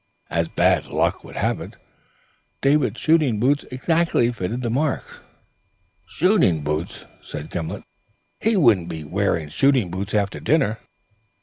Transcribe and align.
As 0.31 0.47
bad 0.47 0.87
luck 0.87 1.23
would 1.23 1.35
have 1.35 1.61
it, 1.61 1.75
David's 2.59 2.99
shooting 2.99 3.39
boots 3.39 3.65
exactly 3.71 4.31
fitted 4.31 4.63
the 4.63 4.71
marks." 4.71 5.17
"His 6.05 6.13
shooting 6.13 6.63
boots?" 6.63 7.05
said 7.21 7.51
Gimblet. 7.51 7.83
"He 8.39 8.57
wouldn't 8.57 8.89
be 8.89 9.03
wearing 9.03 9.49
shooting 9.49 9.91
boots 9.91 10.15
after 10.15 10.39
dinner." 10.39 10.79